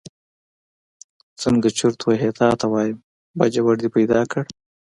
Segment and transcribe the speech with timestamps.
[1.41, 2.97] څنګه چرت وهې تا ته وایم،
[3.37, 4.43] باجوړ دې پیدا کړ.